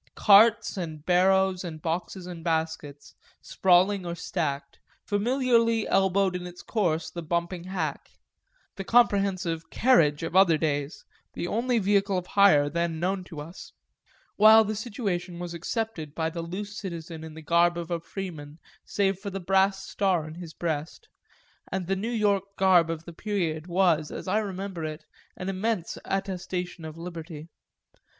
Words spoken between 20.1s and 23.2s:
on his breast and the New York garb of the